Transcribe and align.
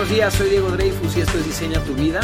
buenos 0.00 0.16
días, 0.16 0.32
soy 0.32 0.48
Diego 0.48 0.70
Dreyfus 0.70 1.14
y 1.18 1.20
esto 1.20 1.36
es 1.36 1.44
Diseña 1.44 1.78
tu 1.84 1.92
vida. 1.92 2.20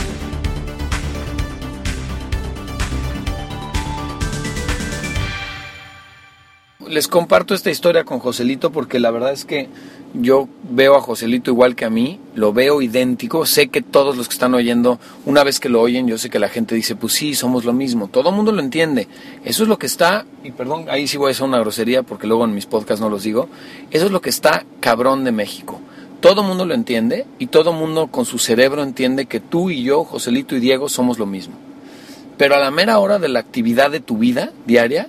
Les 6.89 7.07
comparto 7.07 7.53
esta 7.53 7.69
historia 7.71 8.05
con 8.05 8.19
Joselito 8.19 8.73
porque 8.73 8.99
la 8.99 9.11
verdad 9.11 9.35
es 9.35 9.45
que 9.45 9.69
yo 10.15 10.49
veo 10.71 10.97
a 10.97 11.03
Joselito 11.03 11.51
igual 11.51 11.77
que 11.77 11.85
a 11.85 11.91
mí, 11.91 12.19
lo 12.35 12.55
veo 12.55 12.81
idéntico, 12.81 13.45
sé 13.45 13.69
que 13.69 13.83
todos 13.83 14.17
los 14.17 14.29
que 14.29 14.33
están 14.33 14.55
oyendo, 14.55 14.99
una 15.27 15.45
vez 15.45 15.61
que 15.61 15.69
lo 15.69 15.83
oyen, 15.83 16.07
yo 16.07 16.17
sé 16.17 16.31
que 16.31 16.39
la 16.39 16.49
gente 16.49 16.75
dice, 16.75 16.97
pues 16.97 17.13
sí, 17.13 17.35
somos 17.35 17.67
lo 17.67 17.75
mismo, 17.75 18.09
todo 18.09 18.31
el 18.31 18.37
mundo 18.37 18.53
lo 18.53 18.63
entiende, 18.63 19.07
eso 19.45 19.65
es 19.65 19.69
lo 19.69 19.79
que 19.79 19.85
está, 19.85 20.25
y 20.43 20.53
perdón, 20.53 20.87
ahí 20.89 21.07
sí 21.07 21.19
voy 21.19 21.29
a 21.29 21.31
hacer 21.33 21.45
una 21.45 21.59
grosería 21.59 22.03
porque 22.03 22.27
luego 22.27 22.47
en 22.47 22.55
mis 22.55 22.65
podcasts 22.65 23.03
no 23.03 23.11
los 23.11 23.25
digo, 23.25 23.51
eso 23.91 24.07
es 24.07 24.13
lo 24.13 24.23
que 24.23 24.31
está 24.31 24.65
cabrón 24.81 25.25
de 25.25 25.33
México 25.33 25.79
todo 26.21 26.43
mundo 26.43 26.65
lo 26.65 26.75
entiende 26.75 27.27
y 27.39 27.47
todo 27.47 27.73
mundo 27.73 28.09
con 28.09 28.25
su 28.25 28.39
cerebro 28.39 28.83
entiende 28.83 29.27
que 29.27 29.41
tú 29.41 29.71
y 29.71 29.83
yo, 29.83 30.05
Joselito 30.05 30.57
y 30.57 30.61
Diego, 30.61 30.89
somos 30.89 31.19
lo 31.19 31.27
mismo. 31.27 31.55
Pero 32.37 32.55
a 32.55 32.59
la 32.59 32.71
mera 32.71 32.99
hora 32.99 33.19
de 33.19 33.29
la 33.29 33.41
actividad 33.41 33.91
de 33.91 34.01
tu 34.01 34.19
vida 34.19 34.53
diaria, 34.67 35.09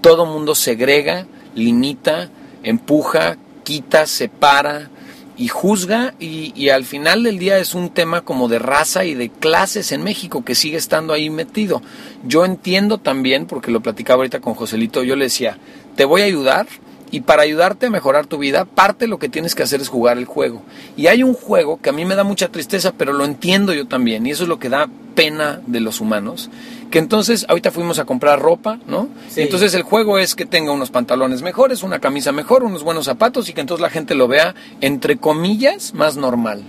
todo 0.00 0.26
mundo 0.26 0.54
segrega, 0.54 1.26
limita, 1.54 2.30
empuja, 2.62 3.36
quita, 3.64 4.06
separa 4.06 4.90
y 5.36 5.48
juzga 5.48 6.14
y, 6.18 6.52
y, 6.54 6.68
al 6.68 6.84
final 6.84 7.22
del 7.22 7.38
día 7.38 7.58
es 7.58 7.74
un 7.74 7.88
tema 7.88 8.20
como 8.20 8.48
de 8.48 8.58
raza 8.58 9.06
y 9.06 9.14
de 9.14 9.30
clases 9.30 9.90
en 9.90 10.02
México 10.02 10.44
que 10.44 10.54
sigue 10.54 10.76
estando 10.76 11.14
ahí 11.14 11.30
metido. 11.30 11.80
Yo 12.24 12.44
entiendo 12.44 12.98
también, 12.98 13.46
porque 13.46 13.70
lo 13.70 13.80
platicaba 13.80 14.18
ahorita 14.18 14.40
con 14.40 14.54
Joselito, 14.54 15.02
yo 15.02 15.16
le 15.16 15.24
decía, 15.24 15.56
te 15.96 16.04
voy 16.04 16.20
a 16.20 16.26
ayudar, 16.26 16.66
y 17.10 17.22
para 17.22 17.42
ayudarte 17.42 17.86
a 17.86 17.90
mejorar 17.90 18.26
tu 18.26 18.38
vida, 18.38 18.64
parte 18.64 19.04
de 19.04 19.08
lo 19.08 19.18
que 19.18 19.28
tienes 19.28 19.54
que 19.54 19.62
hacer 19.62 19.80
es 19.80 19.88
jugar 19.88 20.18
el 20.18 20.26
juego. 20.26 20.62
Y 20.96 21.08
hay 21.08 21.22
un 21.22 21.34
juego 21.34 21.80
que 21.80 21.90
a 21.90 21.92
mí 21.92 22.04
me 22.04 22.14
da 22.14 22.24
mucha 22.24 22.48
tristeza, 22.48 22.92
pero 22.96 23.12
lo 23.12 23.24
entiendo 23.24 23.72
yo 23.72 23.86
también, 23.86 24.26
y 24.26 24.30
eso 24.30 24.44
es 24.44 24.48
lo 24.48 24.58
que 24.58 24.68
da 24.68 24.88
pena 25.14 25.60
de 25.66 25.80
los 25.80 26.00
humanos. 26.00 26.50
Que 26.90 26.98
entonces, 26.98 27.46
ahorita 27.48 27.70
fuimos 27.70 27.98
a 27.98 28.04
comprar 28.04 28.40
ropa, 28.40 28.78
¿no? 28.86 29.08
Entonces 29.36 29.74
el 29.74 29.82
juego 29.82 30.18
es 30.18 30.34
que 30.34 30.46
tenga 30.46 30.72
unos 30.72 30.90
pantalones 30.90 31.42
mejores, 31.42 31.82
una 31.82 31.98
camisa 31.98 32.32
mejor, 32.32 32.64
unos 32.64 32.82
buenos 32.82 33.06
zapatos 33.06 33.48
y 33.48 33.52
que 33.52 33.60
entonces 33.60 33.82
la 33.82 33.90
gente 33.90 34.14
lo 34.14 34.28
vea, 34.28 34.54
entre 34.80 35.16
comillas, 35.16 35.94
más 35.94 36.16
normal. 36.16 36.62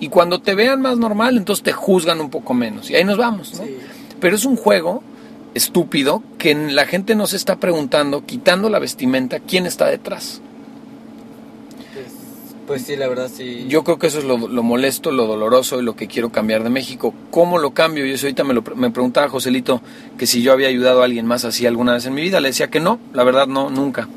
Y 0.00 0.08
cuando 0.08 0.40
te 0.40 0.54
vean 0.54 0.80
más 0.80 0.98
normal, 0.98 1.36
entonces 1.36 1.62
te 1.62 1.72
juzgan 1.72 2.20
un 2.20 2.28
poco 2.28 2.54
menos. 2.54 2.90
Y 2.90 2.96
ahí 2.96 3.04
nos 3.04 3.18
vamos, 3.18 3.54
¿no? 3.54 3.64
Pero 4.20 4.36
es 4.36 4.44
un 4.44 4.56
juego 4.56 5.02
estúpido 5.54 6.22
que 6.38 6.54
la 6.54 6.86
gente 6.86 7.14
no 7.14 7.26
se 7.26 7.36
está 7.36 7.56
preguntando, 7.56 8.24
quitando 8.24 8.68
la 8.68 8.78
vestimenta, 8.78 9.40
quién 9.40 9.66
está 9.66 9.86
detrás. 9.86 10.40
Pues, 11.92 12.06
pues 12.66 12.82
sí, 12.82 12.96
la 12.96 13.08
verdad 13.08 13.30
sí. 13.34 13.66
Yo 13.68 13.84
creo 13.84 13.98
que 13.98 14.06
eso 14.06 14.18
es 14.18 14.24
lo, 14.24 14.38
molesto, 14.38 15.10
lo 15.10 15.26
doloroso 15.26 15.80
y 15.80 15.84
lo 15.84 15.96
que 15.96 16.06
quiero 16.06 16.30
cambiar 16.30 16.62
de 16.62 16.70
México. 16.70 17.14
¿Cómo 17.30 17.58
lo 17.58 17.72
cambio? 17.72 18.06
Y 18.06 18.12
eso 18.12 18.26
ahorita 18.26 18.44
me, 18.44 18.54
lo, 18.54 18.62
me 18.74 18.90
preguntaba 18.90 19.28
Joselito 19.28 19.82
que 20.18 20.26
si 20.26 20.42
yo 20.42 20.52
había 20.52 20.68
ayudado 20.68 21.02
a 21.02 21.04
alguien 21.04 21.26
más 21.26 21.44
así 21.44 21.66
alguna 21.66 21.94
vez 21.94 22.06
en 22.06 22.14
mi 22.14 22.22
vida. 22.22 22.40
Le 22.40 22.48
decía 22.48 22.68
que 22.68 22.80
no, 22.80 22.98
la 23.12 23.24
verdad 23.24 23.46
no, 23.46 23.70
nunca. 23.70 24.08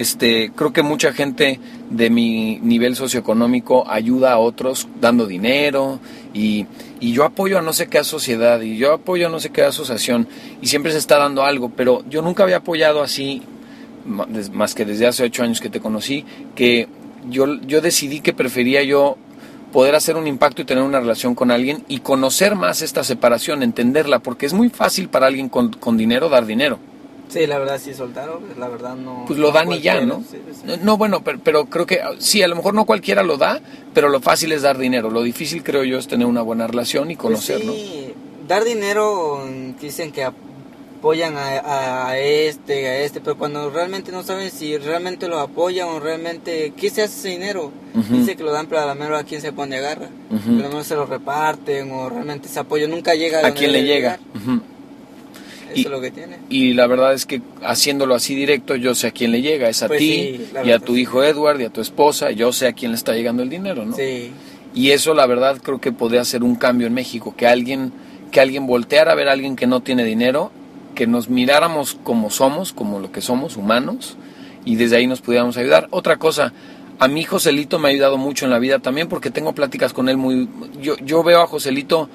Este, 0.00 0.50
creo 0.56 0.72
que 0.72 0.82
mucha 0.82 1.12
gente 1.12 1.60
de 1.90 2.08
mi 2.08 2.58
nivel 2.60 2.96
socioeconómico 2.96 3.86
ayuda 3.86 4.32
a 4.32 4.38
otros 4.38 4.88
dando 4.98 5.26
dinero 5.26 6.00
y, 6.32 6.64
y, 7.00 7.12
yo 7.12 7.24
apoyo 7.24 7.58
a 7.58 7.62
no 7.62 7.72
sé 7.72 7.88
qué 7.88 8.02
sociedad 8.04 8.60
y 8.60 8.76
yo 8.76 8.92
apoyo 8.92 9.26
a 9.26 9.30
no 9.30 9.40
sé 9.40 9.50
qué 9.50 9.62
asociación 9.62 10.28
y 10.60 10.66
siempre 10.66 10.92
se 10.92 10.98
está 10.98 11.18
dando 11.18 11.44
algo, 11.44 11.70
pero 11.70 12.04
yo 12.08 12.22
nunca 12.22 12.42
había 12.42 12.58
apoyado 12.58 13.02
así, 13.02 13.42
más 14.04 14.74
que 14.74 14.84
desde 14.84 15.06
hace 15.06 15.24
ocho 15.24 15.42
años 15.42 15.60
que 15.60 15.70
te 15.70 15.80
conocí, 15.80 16.24
que 16.54 16.88
yo, 17.28 17.60
yo 17.62 17.80
decidí 17.80 18.20
que 18.20 18.32
prefería 18.32 18.82
yo 18.82 19.16
poder 19.72 19.94
hacer 19.94 20.16
un 20.16 20.26
impacto 20.26 20.62
y 20.62 20.64
tener 20.64 20.82
una 20.82 21.00
relación 21.00 21.34
con 21.34 21.50
alguien 21.50 21.84
y 21.88 22.00
conocer 22.00 22.56
más 22.56 22.82
esta 22.82 23.04
separación, 23.04 23.62
entenderla, 23.62 24.18
porque 24.18 24.46
es 24.46 24.52
muy 24.52 24.68
fácil 24.68 25.08
para 25.08 25.26
alguien 25.26 25.48
con, 25.48 25.72
con 25.72 25.96
dinero 25.96 26.28
dar 26.28 26.44
dinero 26.44 26.78
Sí, 27.30 27.46
la 27.46 27.58
verdad 27.58 27.80
sí 27.82 27.94
soltaron, 27.94 28.42
la 28.58 28.68
verdad 28.68 28.96
no. 28.96 29.24
Pues 29.26 29.38
lo 29.38 29.52
dan 29.52 29.72
y 29.72 29.80
ya, 29.80 30.00
¿no? 30.00 30.22
¿no? 30.82 30.96
bueno, 30.96 31.22
pero, 31.22 31.66
creo 31.66 31.86
que 31.86 32.00
sí, 32.18 32.42
a 32.42 32.48
lo 32.48 32.56
mejor 32.56 32.74
no 32.74 32.84
cualquiera 32.84 33.22
lo 33.22 33.36
da, 33.36 33.60
pero 33.94 34.08
lo 34.08 34.20
fácil 34.20 34.50
es 34.50 34.62
dar 34.62 34.78
dinero. 34.78 35.10
Lo 35.10 35.22
difícil 35.22 35.62
creo 35.62 35.84
yo 35.84 35.98
es 35.98 36.08
tener 36.08 36.26
una 36.26 36.42
buena 36.42 36.66
relación 36.66 37.10
y 37.10 37.14
pues 37.14 37.22
conocerlo. 37.22 37.72
sí, 37.72 38.12
dar 38.48 38.64
dinero 38.64 39.44
dicen 39.80 40.10
que 40.10 40.24
apoyan 40.24 41.34
a, 41.36 42.18
este, 42.18 42.88
a 42.88 42.98
este, 42.98 43.20
pero 43.20 43.38
cuando 43.38 43.70
realmente 43.70 44.10
no 44.10 44.24
saben 44.24 44.50
si 44.50 44.76
realmente 44.76 45.28
lo 45.28 45.38
apoyan 45.38 45.88
o 45.88 46.00
realmente 46.00 46.72
qué 46.76 46.90
se 46.90 47.02
hace 47.02 47.18
ese 47.20 47.28
dinero. 47.28 47.70
Dice 48.10 48.36
que 48.36 48.42
lo 48.42 48.50
dan, 48.50 48.66
pero 48.66 48.80
a 48.80 48.86
la 48.86 48.94
mera 48.96 49.18
a 49.20 49.24
quién 49.24 49.40
se 49.40 49.52
pone 49.52 49.76
a 49.76 49.78
agarra. 49.78 50.08
A 50.30 50.50
lo 50.50 50.68
mejor 50.68 50.84
se 50.84 50.96
lo 50.96 51.06
reparten 51.06 51.92
o 51.92 52.08
realmente 52.08 52.48
ese 52.48 52.58
apoyo 52.58 52.88
nunca 52.88 53.14
llega 53.14 53.40
a, 53.40 53.46
¿A 53.46 53.54
quién 53.54 53.70
le 53.70 53.84
llega 53.84 54.18
y, 55.74 55.84
lo 55.84 56.00
que 56.00 56.10
tiene. 56.10 56.38
Y 56.48 56.74
la 56.74 56.86
verdad 56.86 57.14
es 57.14 57.26
que 57.26 57.42
haciéndolo 57.62 58.14
así 58.14 58.34
directo, 58.34 58.76
yo 58.76 58.94
sé 58.94 59.08
a 59.08 59.10
quién 59.10 59.32
le 59.32 59.42
llega, 59.42 59.68
es 59.68 59.82
a 59.82 59.88
pues 59.88 59.98
ti 59.98 60.40
y 60.64 60.70
a 60.70 60.78
tu 60.78 60.96
hijo 60.96 61.22
Edward 61.22 61.60
y 61.60 61.64
a 61.64 61.70
tu 61.70 61.80
esposa, 61.80 62.30
yo 62.30 62.52
sé 62.52 62.66
a 62.66 62.72
quién 62.72 62.92
le 62.92 62.96
está 62.96 63.14
llegando 63.14 63.42
el 63.42 63.50
dinero, 63.50 63.84
¿no? 63.84 63.96
Sí. 63.96 64.30
Y 64.74 64.90
eso 64.90 65.14
la 65.14 65.26
verdad 65.26 65.58
creo 65.62 65.80
que 65.80 65.92
podría 65.92 66.24
ser 66.24 66.42
un 66.42 66.54
cambio 66.54 66.86
en 66.86 66.94
México, 66.94 67.34
que 67.36 67.46
alguien, 67.46 67.92
que 68.30 68.40
alguien 68.40 68.66
volteara 68.66 69.12
a 69.12 69.14
ver 69.14 69.28
a 69.28 69.32
alguien 69.32 69.56
que 69.56 69.66
no 69.66 69.80
tiene 69.80 70.04
dinero, 70.04 70.52
que 70.94 71.06
nos 71.06 71.28
miráramos 71.28 71.98
como 72.02 72.30
somos, 72.30 72.72
como 72.72 73.00
lo 73.00 73.10
que 73.10 73.20
somos, 73.20 73.56
humanos, 73.56 74.16
y 74.64 74.76
desde 74.76 74.96
ahí 74.96 75.06
nos 75.06 75.20
pudiéramos 75.20 75.56
ayudar. 75.56 75.88
Otra 75.90 76.18
cosa, 76.18 76.52
a 76.98 77.08
mi 77.08 77.24
Joselito 77.24 77.78
me 77.78 77.88
ha 77.88 77.90
ayudado 77.90 78.18
mucho 78.18 78.44
en 78.44 78.50
la 78.50 78.58
vida 78.58 78.78
también 78.78 79.08
porque 79.08 79.30
tengo 79.30 79.54
pláticas 79.54 79.92
con 79.92 80.08
él 80.08 80.16
muy... 80.16 80.48
Yo, 80.80 80.96
yo 80.98 81.22
veo 81.22 81.40
a 81.40 81.46
Joselito 81.46 82.08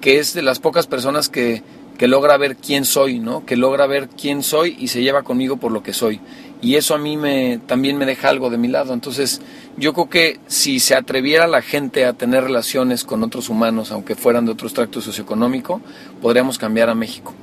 que 0.00 0.18
es 0.18 0.32
de 0.32 0.42
las 0.42 0.60
pocas 0.60 0.86
personas 0.86 1.28
que 1.28 1.62
que 1.98 2.06
logra 2.06 2.36
ver 2.36 2.56
quién 2.56 2.84
soy, 2.84 3.18
¿no? 3.18 3.44
Que 3.44 3.56
logra 3.56 3.86
ver 3.86 4.08
quién 4.08 4.44
soy 4.44 4.76
y 4.78 4.88
se 4.88 5.02
lleva 5.02 5.24
conmigo 5.24 5.56
por 5.56 5.72
lo 5.72 5.82
que 5.82 5.92
soy. 5.92 6.20
Y 6.62 6.76
eso 6.76 6.94
a 6.94 6.98
mí 6.98 7.16
me, 7.16 7.58
también 7.66 7.98
me 7.98 8.06
deja 8.06 8.28
algo 8.28 8.50
de 8.50 8.56
mi 8.56 8.68
lado. 8.68 8.94
Entonces, 8.94 9.40
yo 9.76 9.92
creo 9.92 10.08
que 10.08 10.40
si 10.46 10.78
se 10.78 10.94
atreviera 10.94 11.48
la 11.48 11.60
gente 11.60 12.04
a 12.04 12.12
tener 12.12 12.44
relaciones 12.44 13.04
con 13.04 13.22
otros 13.24 13.48
humanos, 13.48 13.90
aunque 13.90 14.14
fueran 14.14 14.46
de 14.46 14.52
otro 14.52 14.68
extracto 14.68 15.00
socioeconómico, 15.00 15.80
podríamos 16.22 16.56
cambiar 16.56 16.88
a 16.88 16.94
México, 16.94 17.34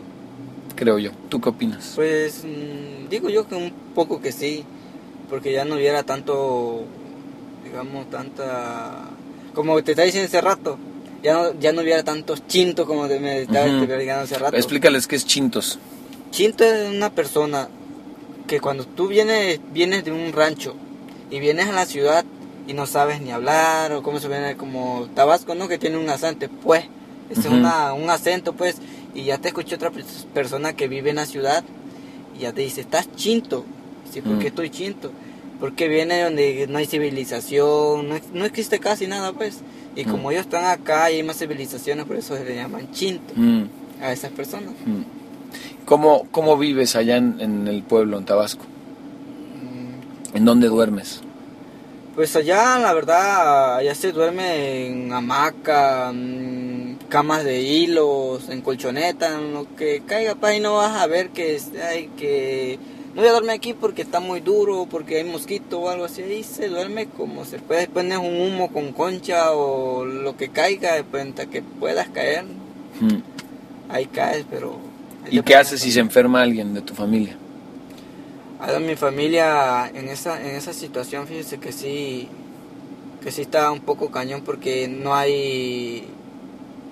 creo 0.75 0.99
yo. 0.99 1.11
¿Tú 1.29 1.41
qué 1.41 1.49
opinas? 1.49 1.91
Pues 1.95 2.43
mm, 2.45 3.09
digo 3.09 3.29
yo 3.29 3.47
que 3.47 3.55
un 3.55 3.73
poco 3.93 4.21
que 4.21 4.31
sí, 4.31 4.63
porque 5.29 5.51
ya 5.51 5.65
no 5.65 5.75
hubiera 5.75 6.03
tanto, 6.03 6.85
digamos, 7.63 8.09
tanta... 8.09 9.09
Como 9.53 9.81
te 9.83 9.91
está 9.91 10.03
diciendo 10.03 10.27
hace 10.27 10.41
rato, 10.41 10.77
ya 11.25 11.33
no, 11.33 11.59
ya 11.59 11.73
no 11.73 11.81
hubiera 11.81 12.03
tantos 12.03 12.45
chintos 12.45 12.85
como 12.85 13.07
me 13.07 13.41
estaba 13.41 13.65
uh 13.65 14.21
hace 14.21 14.37
rato. 14.37 14.55
Explícales 14.55 15.07
qué 15.07 15.15
es 15.15 15.25
chintos. 15.25 15.79
Chinto 16.29 16.63
es 16.63 16.87
una 16.87 17.09
persona 17.09 17.67
que 18.45 18.59
cuando 18.59 18.85
tú 18.85 19.07
vienes, 19.07 19.59
vienes 19.73 20.05
de 20.05 20.11
un 20.11 20.33
rancho 20.33 20.75
y 21.31 21.39
vienes 21.39 21.67
a 21.67 21.71
la 21.71 21.87
ciudad 21.87 22.25
y 22.67 22.73
no 22.73 22.85
sabes 22.85 23.21
ni 23.21 23.31
hablar 23.31 23.91
o 23.93 24.03
cómo 24.03 24.19
se 24.19 24.27
viene 24.27 24.55
como 24.55 25.07
Tabasco, 25.15 25.55
¿no? 25.55 25.67
Que 25.67 25.79
tiene 25.79 25.97
un 25.97 26.07
acento, 26.09 26.47
pues, 26.61 26.85
es 27.31 27.43
una, 27.45 27.93
un 27.93 28.07
acento, 28.07 28.53
pues, 28.53 28.75
y 29.15 29.23
ya 29.23 29.39
te 29.39 29.47
escuché 29.47 29.75
otra 29.75 29.91
persona 30.31 30.73
que 30.73 30.87
vive 30.87 31.09
en 31.09 31.15
la 31.15 31.25
ciudad 31.25 31.63
y 32.37 32.41
ya 32.41 32.53
te 32.53 32.61
dice, 32.61 32.81
estás 32.81 33.11
chinto. 33.15 33.65
Sí, 34.13 34.21
¿por 34.21 34.37
qué 34.37 34.47
estoy 34.47 34.69
chinto? 34.69 35.11
Porque 35.59 35.87
viene 35.87 36.21
donde 36.21 36.67
no 36.69 36.77
hay 36.77 36.85
civilización, 36.85 38.09
no, 38.09 38.15
no 38.33 38.45
existe 38.45 38.79
casi 38.79 39.07
nada, 39.07 39.33
pues. 39.33 39.61
Y 39.95 40.05
mm. 40.05 40.09
como 40.09 40.31
ellos 40.31 40.45
están 40.45 40.65
acá 40.65 41.11
y 41.11 41.15
hay 41.15 41.23
más 41.23 41.37
civilizaciones, 41.37 42.05
por 42.05 42.17
eso 42.17 42.35
se 42.35 42.43
le 42.43 42.55
llaman 42.55 42.91
chinto 42.91 43.33
mm. 43.35 43.63
a 44.01 44.11
esas 44.11 44.31
personas. 44.31 44.71
Mm. 44.85 45.03
¿Cómo, 45.85 46.27
¿Cómo, 46.31 46.57
vives 46.57 46.95
allá 46.95 47.17
en, 47.17 47.67
el 47.67 47.83
pueblo, 47.83 48.17
en 48.17 48.25
Tabasco? 48.25 48.65
¿En 50.33 50.43
dónde 50.43 50.67
duermes? 50.67 51.21
Pues 52.15 52.35
allá, 52.35 52.79
la 52.79 52.93
verdad, 52.93 53.75
allá 53.75 53.93
se 53.93 54.11
duerme 54.11 54.87
en 54.87 55.13
hamaca, 55.13 56.11
camas 57.09 57.43
de 57.43 57.61
hilos, 57.61 58.49
en 58.49 58.61
colchoneta, 58.61 59.35
en 59.35 59.53
lo 59.53 59.75
que 59.75 60.01
caiga, 60.05 60.35
pa, 60.35 60.55
y 60.55 60.59
no 60.59 60.75
vas 60.75 61.01
a 61.01 61.07
ver 61.07 61.29
que, 61.29 61.59
hay 61.87 62.07
que 62.17 62.79
no 63.15 63.21
voy 63.21 63.29
a 63.29 63.33
dormir 63.33 63.51
aquí 63.51 63.73
porque 63.73 64.01
está 64.01 64.19
muy 64.19 64.41
duro, 64.41 64.87
porque 64.91 65.15
hay 65.15 65.23
mosquito 65.23 65.79
o 65.79 65.89
algo 65.89 66.03
así. 66.03 66.21
Ahí 66.21 66.43
se 66.43 66.67
duerme 66.67 67.07
como 67.07 67.45
se 67.45 67.59
puede. 67.59 67.87
poner 67.87 68.17
un 68.17 68.41
humo 68.41 68.73
con 68.73 68.91
concha 68.91 69.53
o 69.53 70.03
lo 70.03 70.35
que 70.35 70.49
caiga, 70.49 70.95
de 70.95 71.47
que 71.49 71.61
puedas 71.61 72.09
caer. 72.09 72.43
Hmm. 72.99 73.21
Ahí 73.87 74.07
caes, 74.07 74.45
pero... 74.51 74.77
¿Y 75.31 75.41
qué 75.43 75.55
haces 75.55 75.79
si 75.79 75.93
se 75.93 76.01
enferma 76.01 76.41
alguien 76.41 76.73
de 76.73 76.81
tu 76.81 76.93
familia? 76.93 77.37
A 78.59 78.79
mi 78.79 78.97
familia 78.97 79.89
en 79.93 80.09
esa, 80.09 80.41
en 80.41 80.57
esa 80.57 80.73
situación, 80.73 81.25
fíjese 81.25 81.57
que 81.57 81.71
sí, 81.71 82.27
que 83.23 83.31
sí 83.31 83.43
está 83.43 83.71
un 83.71 83.79
poco 83.79 84.11
cañón 84.11 84.41
porque 84.41 84.89
no 84.89 85.15
hay, 85.15 86.05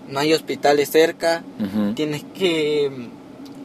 no 0.08 0.20
hay 0.20 0.34
hospitales 0.34 0.90
cerca. 0.90 1.44
Tienes 1.96 2.24
que 2.34 3.10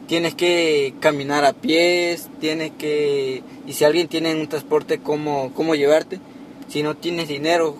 tienes 0.09 0.33
que 0.33 0.95
caminar 0.99 1.45
a 1.45 1.53
pies, 1.53 2.29
tienes 2.41 2.71
que... 2.71 3.43
Y 3.67 3.73
si 3.73 3.85
alguien 3.85 4.07
tiene 4.07 4.33
un 4.33 4.47
transporte, 4.47 4.97
¿cómo, 4.97 5.51
cómo 5.53 5.75
llevarte? 5.75 6.19
Si 6.67 6.81
no 6.81 6.95
tienes 6.95 7.27
dinero, 7.27 7.77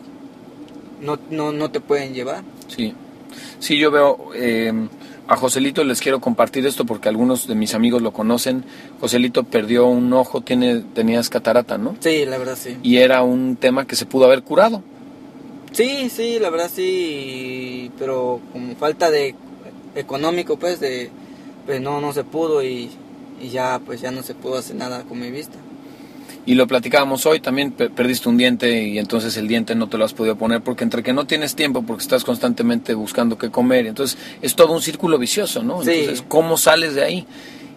no, 1.01 1.17
no, 1.31 1.51
no 1.51 1.71
te 1.71 1.79
pueden 1.81 2.13
llevar. 2.13 2.43
Sí, 2.67 2.93
sí, 3.57 3.79
yo 3.79 3.89
veo 3.89 4.29
eh, 4.35 4.71
a 5.27 5.37
Joselito, 5.37 5.83
les 5.83 6.01
quiero 6.01 6.21
compartir 6.21 6.67
esto 6.67 6.85
porque 6.85 7.09
algunos 7.09 7.47
de 7.47 7.55
mis 7.55 7.73
amigos 7.73 8.03
lo 8.03 8.13
conocen. 8.13 8.63
Joselito 9.01 9.43
perdió 9.43 9.87
un 9.87 10.13
ojo, 10.13 10.41
tiene, 10.41 10.83
tenías 10.93 11.29
catarata, 11.29 11.79
¿no? 11.79 11.95
Sí, 11.99 12.25
la 12.25 12.37
verdad 12.37 12.57
sí. 12.61 12.77
Y 12.83 12.97
era 12.97 13.23
un 13.23 13.55
tema 13.55 13.87
que 13.87 13.95
se 13.95 14.05
pudo 14.05 14.25
haber 14.25 14.43
curado. 14.43 14.83
Sí, 15.71 16.11
sí, 16.11 16.37
la 16.39 16.51
verdad 16.51 16.69
sí, 16.71 17.89
pero 17.97 18.39
como 18.51 18.75
falta 18.75 19.09
de 19.09 19.33
económico, 19.95 20.57
pues, 20.57 20.79
de, 20.79 21.09
pues 21.69 21.81
no, 21.81 22.01
no 22.01 22.13
se 22.13 22.23
pudo 22.23 22.63
y, 22.63 22.89
y 23.39 23.49
ya, 23.49 23.79
pues 23.85 24.01
ya 24.01 24.09
no 24.09 24.23
se 24.23 24.33
pudo 24.33 24.57
hacer 24.57 24.75
nada 24.75 25.03
con 25.03 25.19
mi 25.19 25.29
vista. 25.29 25.53
Y 26.47 26.55
lo 26.55 26.65
platicábamos 26.65 27.27
hoy, 27.27 27.39
también 27.39 27.71
pe- 27.73 27.91
perdiste 27.91 28.27
un 28.27 28.37
diente 28.37 28.81
y 28.87 28.97
entonces 28.97 29.37
el 29.37 29.47
diente 29.47 29.75
no 29.75 29.87
te 29.87 29.99
lo 29.99 30.05
has 30.05 30.15
podido 30.15 30.35
poner 30.35 30.61
porque 30.61 30.83
entre 30.83 31.03
que 31.03 31.13
no 31.13 31.27
tienes 31.27 31.53
tiempo 31.53 31.83
porque 31.83 32.01
estás 32.01 32.23
constantemente 32.23 32.95
buscando 32.95 33.37
qué 33.37 33.51
comer, 33.51 33.85
entonces 33.85 34.17
es 34.41 34.55
todo 34.55 34.73
un 34.73 34.81
círculo 34.81 35.19
vicioso, 35.19 35.61
¿no? 35.61 35.83
Sí. 35.83 35.91
Entonces, 35.91 36.25
¿cómo 36.27 36.57
sales 36.57 36.95
de 36.95 37.03
ahí? 37.03 37.27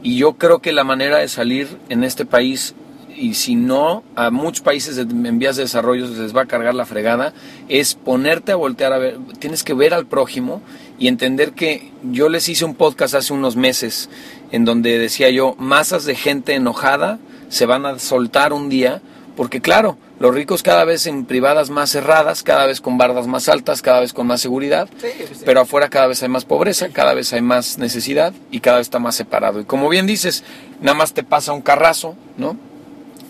Y 0.03 0.17
yo 0.17 0.33
creo 0.39 0.61
que 0.61 0.73
la 0.73 0.85
manera 0.85 1.19
de 1.19 1.29
salir 1.29 1.69
en 1.91 2.03
este 2.03 2.25
país, 2.25 2.75
y 3.15 3.35
si 3.35 3.57
no, 3.57 4.05
a 4.17 4.31
muchos 4.31 4.63
países 4.63 4.97
en 4.97 5.39
vías 5.39 5.57
de 5.57 5.65
desarrollo 5.65 6.07
se 6.09 6.19
les 6.23 6.35
va 6.35 6.43
a 6.43 6.47
cargar 6.47 6.75
la 6.75 6.87
fregada, 6.87 7.35
es 7.69 7.95
ponerte 7.95 8.53
a 8.53 8.57
voltear 8.57 8.95
a 8.95 8.99
ver, 8.99 9.19
tienes 9.39 9.63
que 9.65 9.75
ver 9.75 9.93
al 9.93 10.07
prójimo 10.07 10.63
y 11.03 11.09
entender 11.09 11.51
que 11.53 11.91
yo 12.13 12.29
les 12.29 12.49
hice 12.49 12.65
un 12.65 12.77
podcast 12.77 13.15
hace 13.17 13.33
unos 13.33 13.57
meses 13.57 14.09
en 14.53 14.65
donde 14.65 15.01
decía 15.01 15.31
yo, 15.31 15.57
masas 15.59 16.05
de 16.05 16.15
gente 16.15 16.55
enojada 16.55 17.19
se 17.49 17.67
van 17.67 17.87
a 17.87 17.99
soltar 17.99 18.53
un 18.53 18.69
día, 18.69 19.03
porque 19.37 19.61
claro, 19.61 19.97
los 20.21 20.33
ricos 20.33 20.63
cada 20.63 20.85
vez 20.85 21.09
en 21.09 21.25
privadas 21.25 21.71
más 21.71 21.91
cerradas, 21.91 22.45
cada 22.45 22.67
vez 22.67 22.81
con 22.81 22.99
bardas 22.99 23.27
más 23.27 23.49
altas, 23.49 23.83
cada 23.83 23.99
vez 23.99 24.13
con 24.13 24.29
más 24.29 24.41
seguridad, 24.41 24.89
Sí, 25.01 25.09
sí. 25.35 25.43
pero 25.45 25.63
afuera 25.63 25.89
cada 25.89 26.07
vez 26.07 26.23
hay 26.23 26.29
más 26.29 26.45
pobreza, 26.45 26.91
cada 26.91 27.15
vez 27.15 27.33
hay 27.33 27.43
más 27.43 27.79
necesidad 27.79 28.33
y 28.53 28.61
cada 28.61 28.77
vez 28.77 28.87
está 28.87 29.01
más 29.01 29.17
separado. 29.17 29.61
Y 29.61 29.65
como 29.65 29.89
bien 29.89 30.07
dices, 30.07 30.45
nada 30.81 30.97
más 30.97 31.15
te 31.15 31.25
pasa 31.25 31.53
un 31.53 31.63
carrazo, 31.63 32.15
¿no? 32.37 32.57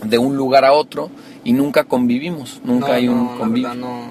De 0.02 0.18
un 0.18 0.36
lugar 0.36 0.66
a 0.66 0.74
otro 0.74 1.08
y 1.42 1.54
nunca 1.54 1.84
convivimos, 1.84 2.60
nunca 2.64 2.88
No, 2.88 2.92
hay 2.92 3.08
un 3.08 3.24
no, 3.24 3.32
la 3.32 3.38
convivio. 3.38 3.68
verdad 3.70 3.80
no, 3.80 4.10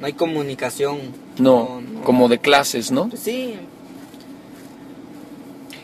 no 0.00 0.06
hay 0.06 0.14
comunicación. 0.14 1.24
No, 1.38 1.80
como 2.04 2.28
de 2.28 2.38
clases, 2.38 2.90
¿no? 2.90 3.10
Sí, 3.14 3.56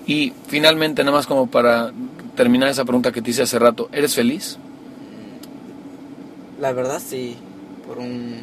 Y 0.06 0.32
finalmente, 0.46 1.04
nada 1.04 1.16
más 1.16 1.26
como 1.26 1.46
para 1.46 1.92
terminar 2.36 2.68
esa 2.68 2.84
pregunta 2.84 3.12
que 3.12 3.22
te 3.22 3.30
hice 3.30 3.42
hace 3.42 3.58
rato, 3.58 3.88
¿eres 3.92 4.14
feliz? 4.14 4.58
la 6.62 6.72
verdad 6.72 7.02
sí, 7.04 7.36
por 7.88 7.98
un... 7.98 8.36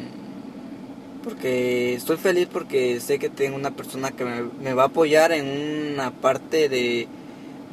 Porque 1.24 1.94
estoy 1.94 2.18
feliz 2.18 2.48
porque 2.52 3.00
sé 3.00 3.18
que 3.18 3.30
tengo 3.30 3.56
una 3.56 3.70
persona 3.70 4.10
que 4.10 4.24
me, 4.24 4.42
me 4.62 4.74
va 4.74 4.84
a 4.84 4.86
apoyar 4.86 5.32
en 5.32 5.92
una 5.94 6.10
parte 6.10 6.68
de, 6.68 7.08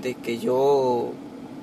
de 0.01 0.15
que 0.15 0.37
yo 0.39 1.11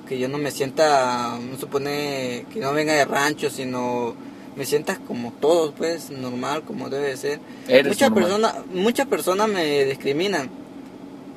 que 0.06 0.18
yo 0.18 0.28
no 0.28 0.36
me 0.36 0.50
sienta, 0.50 1.38
no 1.38 1.58
supone 1.58 2.44
que 2.52 2.60
no 2.60 2.72
venga 2.74 2.92
de 2.92 3.06
rancho, 3.06 3.48
sino 3.48 4.14
me 4.56 4.64
sienta 4.64 4.96
como 4.98 5.32
todos, 5.32 5.72
pues, 5.76 6.10
normal, 6.10 6.62
como 6.62 6.88
debe 6.90 7.08
de 7.08 7.16
ser. 7.16 7.40
Eres 7.68 7.88
Muchas 7.88 8.10
normal. 8.10 8.30
personas 8.30 8.54
muchas 8.72 9.06
personas 9.06 9.48
me 9.48 9.84
discriminan 9.84 10.48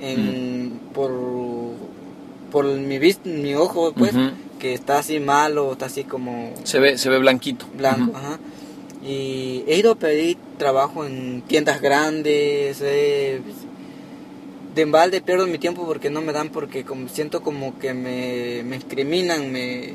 en, 0.02 0.80
por 0.94 1.12
por 2.52 2.66
mi 2.66 3.00
mi 3.26 3.56
ojo, 3.56 3.94
pues, 3.94 4.14
que 4.60 4.74
está 4.74 5.00
así 5.00 5.20
malo, 5.20 5.74
está 5.74 5.88
así 5.88 6.04
como 6.04 6.54
Se 6.64 6.80
ve, 6.80 6.98
se 6.98 7.10
ve 7.10 7.20
blanquito. 7.20 7.66
blanco, 7.78 8.16
ajá. 8.16 8.40
Y 9.06 9.64
he 9.68 9.78
ido 9.78 9.92
a 9.92 9.96
pedir 9.96 10.38
trabajo 10.58 11.06
en 11.06 11.42
tiendas 11.44 11.82
grandes, 11.82 12.80
eh, 12.82 13.42
de 14.74 14.82
embalde 14.82 15.22
pierdo 15.22 15.48
mi 15.48 15.58
tiempo 15.58 15.86
porque 15.86 16.10
no 16.10 16.22
me 16.22 16.34
dan, 16.34 16.50
porque 16.50 16.84
como, 16.84 17.10
siento 17.10 17.42
como 17.42 17.78
que 17.80 17.94
me, 17.94 18.64
me 18.64 18.78
discriminan, 18.78 19.52
me... 19.52 19.94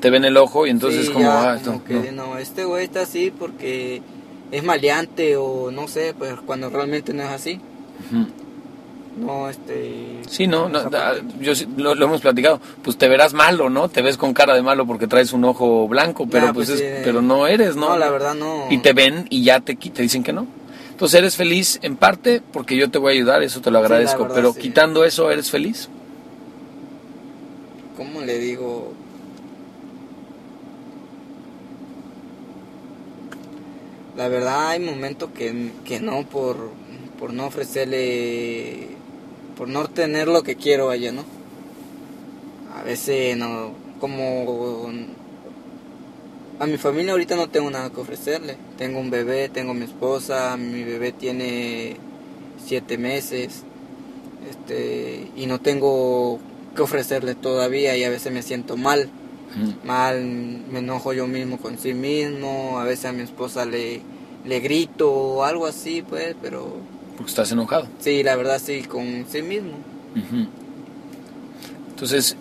Te 0.00 0.10
ven 0.10 0.24
el 0.24 0.36
ojo 0.36 0.66
y 0.66 0.70
entonces 0.70 1.06
sí, 1.06 1.12
como, 1.12 1.26
ya, 1.26 1.52
ah, 1.52 1.56
esto, 1.56 1.72
como 1.72 1.84
que 1.84 2.10
no. 2.12 2.26
no, 2.28 2.38
este 2.38 2.64
güey 2.64 2.84
está 2.84 3.02
así 3.02 3.30
porque 3.36 4.00
es 4.50 4.62
maleante 4.64 5.36
o 5.36 5.70
no 5.70 5.88
sé, 5.88 6.14
pues 6.18 6.34
cuando 6.46 6.70
realmente 6.70 7.12
no 7.12 7.22
es 7.22 7.28
así. 7.30 7.60
No, 9.18 9.50
este... 9.50 10.20
Sí, 10.28 10.46
no, 10.46 10.70
ah, 10.72 11.14
yo 11.40 11.52
lo, 11.76 11.94
lo 11.94 12.04
hemos 12.06 12.20
platicado. 12.22 12.60
Pues 12.82 12.96
te 12.96 13.08
verás 13.08 13.34
malo, 13.34 13.68
¿no? 13.68 13.88
Te 13.88 14.00
ves 14.02 14.16
con 14.16 14.32
cara 14.32 14.54
de 14.54 14.62
malo 14.62 14.86
porque 14.86 15.06
traes 15.06 15.32
un 15.32 15.44
ojo 15.44 15.86
blanco, 15.88 16.26
pero 16.30 16.46
Nah, 16.46 16.52
pues, 16.54 16.68
pues 16.70 16.80
es- 16.80 17.00
pero 17.04 17.20
no 17.20 17.46
eres, 17.46 17.76
¿no? 17.76 17.90
No, 17.90 17.98
la 17.98 18.08
verdad 18.08 18.34
no. 18.34 18.68
Y 18.70 18.78
te 18.78 18.92
ven 18.94 19.26
y 19.28 19.42
ya 19.44 19.60
te, 19.60 19.74
te 19.74 20.02
dicen 20.02 20.22
que 20.22 20.32
no. 20.32 20.46
Entonces 20.92 21.18
eres 21.18 21.36
feliz 21.36 21.78
en 21.82 21.96
parte 21.96 22.40
porque 22.52 22.76
yo 22.76 22.90
te 22.90 22.98
voy 22.98 23.12
a 23.12 23.16
ayudar, 23.16 23.42
eso 23.42 23.60
te 23.60 23.70
lo 23.70 23.80
Sí, 23.80 23.84
agradezco. 23.84 24.22
verdad, 24.22 24.34
pero 24.36 24.52
sí. 24.52 24.60
quitando 24.60 25.04
eso, 25.04 25.30
¿eres 25.30 25.50
feliz? 25.50 25.88
¿Cómo 27.96 28.20
le 28.22 28.38
digo? 28.38 28.92
La 34.20 34.28
verdad 34.28 34.68
hay 34.68 34.80
momentos 34.80 35.30
que, 35.30 35.70
que 35.82 35.98
no 35.98 36.26
por, 36.26 36.68
por 37.18 37.32
no 37.32 37.46
ofrecerle, 37.46 38.88
por 39.56 39.66
no 39.66 39.88
tener 39.88 40.28
lo 40.28 40.42
que 40.42 40.56
quiero 40.56 40.90
allá, 40.90 41.10
¿no? 41.10 41.24
A 42.78 42.82
veces 42.82 43.34
no, 43.38 43.72
como 43.98 44.90
a 46.58 46.66
mi 46.66 46.76
familia 46.76 47.12
ahorita 47.12 47.34
no 47.34 47.48
tengo 47.48 47.70
nada 47.70 47.88
que 47.88 47.98
ofrecerle. 47.98 48.58
Tengo 48.76 49.00
un 49.00 49.08
bebé, 49.08 49.48
tengo 49.48 49.72
mi 49.72 49.86
esposa, 49.86 50.54
mi 50.58 50.84
bebé 50.84 51.12
tiene 51.12 51.96
siete 52.62 52.98
meses, 52.98 53.62
este, 54.50 55.28
y 55.34 55.46
no 55.46 55.62
tengo 55.62 56.38
que 56.76 56.82
ofrecerle 56.82 57.36
todavía 57.36 57.96
y 57.96 58.04
a 58.04 58.10
veces 58.10 58.34
me 58.34 58.42
siento 58.42 58.76
mal 58.76 59.08
Mal, 59.84 60.22
me 60.70 60.78
enojo 60.78 61.12
yo 61.12 61.26
mismo 61.26 61.58
con 61.58 61.78
sí 61.78 61.92
mismo, 61.94 62.78
a 62.78 62.84
veces 62.84 63.06
a 63.06 63.12
mi 63.12 63.22
esposa 63.22 63.64
le, 63.64 64.00
le 64.46 64.60
grito 64.60 65.10
o 65.12 65.44
algo 65.44 65.66
así, 65.66 66.02
pues, 66.02 66.34
pero 66.40 66.76
Porque 67.16 67.30
estás 67.30 67.50
enojado. 67.52 67.86
sí, 67.98 68.22
la 68.22 68.36
verdad 68.36 68.60
sí, 68.64 68.82
con 68.82 69.26
sí 69.28 69.42
mismo. 69.42 69.72
Entonces, 71.90 72.36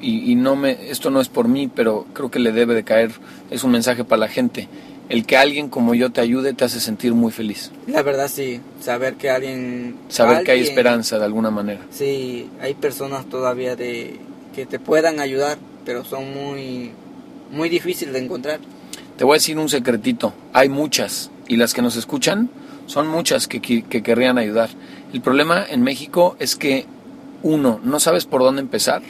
y, 0.00 0.32
y 0.32 0.34
no 0.34 0.56
me, 0.56 0.90
esto 0.90 1.10
no 1.10 1.20
es 1.20 1.28
por 1.28 1.48
mí, 1.48 1.70
pero 1.74 2.06
creo 2.12 2.30
que 2.30 2.38
le 2.38 2.52
debe 2.52 2.74
de 2.74 2.84
caer, 2.84 3.12
es 3.50 3.64
un 3.64 3.70
mensaje 3.72 4.04
para 4.04 4.20
la 4.20 4.28
gente. 4.28 4.68
El 5.10 5.26
que 5.26 5.36
alguien 5.36 5.68
como 5.68 5.94
yo 5.94 6.10
te 6.10 6.22
ayude 6.22 6.54
te 6.54 6.64
hace 6.64 6.80
sentir 6.80 7.12
muy 7.12 7.30
feliz. 7.30 7.70
La 7.86 8.02
verdad 8.02 8.28
sí, 8.32 8.60
saber 8.80 9.14
que 9.16 9.28
alguien... 9.30 9.96
Saber 10.08 10.44
que 10.44 10.52
hay 10.52 10.60
esperanza 10.62 11.18
de 11.18 11.26
alguna 11.26 11.50
manera. 11.50 11.80
Sí, 11.90 12.48
hay 12.60 12.72
personas 12.72 13.26
todavía 13.26 13.76
de 13.76 14.18
que 14.54 14.64
te 14.64 14.78
puedan 14.78 15.20
ayudar, 15.20 15.58
pero 15.84 16.04
son 16.04 16.32
muy, 16.32 16.92
muy 17.50 17.68
difíciles 17.68 18.14
de 18.14 18.20
encontrar. 18.20 18.60
Te 19.16 19.24
voy 19.24 19.34
a 19.34 19.38
decir 19.38 19.58
un 19.58 19.68
secretito. 19.68 20.32
Hay 20.52 20.68
muchas, 20.68 21.30
y 21.48 21.56
las 21.56 21.74
que 21.74 21.82
nos 21.82 21.96
escuchan 21.96 22.50
son 22.86 23.08
muchas 23.08 23.48
que, 23.48 23.60
que 23.60 24.02
querrían 24.02 24.38
ayudar. 24.38 24.70
El 25.12 25.20
problema 25.20 25.64
en 25.68 25.82
México 25.82 26.36
es 26.38 26.56
que, 26.56 26.86
uno, 27.42 27.80
no 27.84 28.00
sabes 28.00 28.24
por 28.24 28.42
dónde 28.42 28.62
empezar. 28.62 29.02